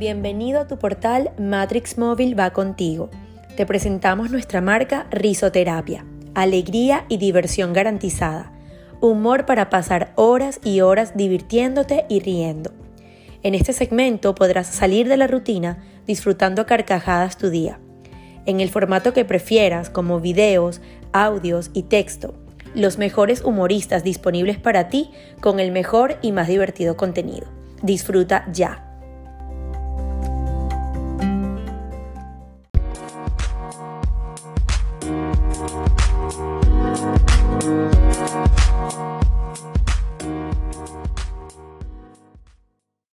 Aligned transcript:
Bienvenido 0.00 0.60
a 0.60 0.66
tu 0.66 0.78
portal 0.78 1.30
Matrix 1.38 1.98
Móvil 1.98 2.38
va 2.38 2.54
contigo. 2.54 3.10
Te 3.54 3.66
presentamos 3.66 4.30
nuestra 4.30 4.62
marca 4.62 5.06
Risoterapia. 5.10 6.06
Alegría 6.34 7.04
y 7.10 7.18
diversión 7.18 7.74
garantizada. 7.74 8.50
Humor 9.02 9.44
para 9.44 9.68
pasar 9.68 10.14
horas 10.14 10.58
y 10.64 10.80
horas 10.80 11.18
divirtiéndote 11.18 12.06
y 12.08 12.20
riendo. 12.20 12.72
En 13.42 13.54
este 13.54 13.74
segmento 13.74 14.34
podrás 14.34 14.68
salir 14.68 15.06
de 15.06 15.18
la 15.18 15.26
rutina 15.26 15.84
disfrutando 16.06 16.64
carcajadas 16.64 17.36
tu 17.36 17.50
día. 17.50 17.78
En 18.46 18.60
el 18.60 18.70
formato 18.70 19.12
que 19.12 19.26
prefieras, 19.26 19.90
como 19.90 20.18
videos, 20.18 20.80
audios 21.12 21.70
y 21.74 21.82
texto. 21.82 22.32
Los 22.74 22.96
mejores 22.96 23.44
humoristas 23.44 24.02
disponibles 24.02 24.56
para 24.56 24.88
ti 24.88 25.10
con 25.42 25.60
el 25.60 25.72
mejor 25.72 26.16
y 26.22 26.32
más 26.32 26.48
divertido 26.48 26.96
contenido. 26.96 27.48
Disfruta 27.82 28.46
ya. 28.50 28.89